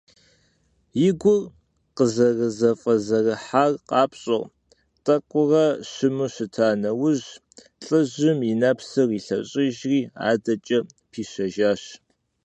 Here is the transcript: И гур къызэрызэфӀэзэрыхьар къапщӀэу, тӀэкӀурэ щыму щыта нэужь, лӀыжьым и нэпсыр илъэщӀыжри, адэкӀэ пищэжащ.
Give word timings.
И 1.07 1.09
гур 1.19 1.41
къызэрызэфӀэзэрыхьар 1.95 3.71
къапщӀэу, 3.87 4.43
тӀэкӀурэ 5.03 5.65
щыму 5.91 6.27
щыта 6.33 6.67
нэужь, 6.81 7.27
лӀыжьым 7.85 8.39
и 8.51 8.53
нэпсыр 8.61 9.09
илъэщӀыжри, 9.17 9.99
адэкӀэ 10.29 10.79
пищэжащ. 11.11 11.81